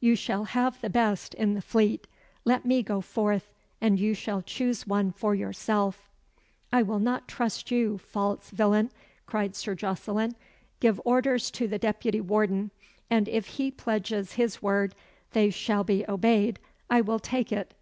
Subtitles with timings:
[0.00, 2.06] "You shall have the best in the Fleet.
[2.44, 3.48] Let me go forth,
[3.80, 6.10] and you shall choose one for yourself."
[6.70, 8.90] "I will not trust you, false villain,"
[9.24, 10.36] cried Sir Jocelyn.
[10.78, 12.70] "Give orders to the deputy warden,
[13.08, 14.94] and if he pledges his word
[15.32, 16.58] they shall be obeyed,
[16.90, 17.72] I will take it.